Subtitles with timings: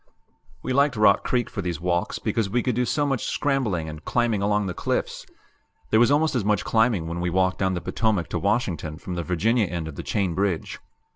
[0.63, 4.03] We liked Rock Creek for these walks because we could do so much scrambling and
[4.03, 5.27] climbing along the cliffs;
[5.91, 9.13] there was almost as much climbing when we walked down the Potomac to Washington from
[9.13, 10.79] the Virginia end of the Chain Bridge.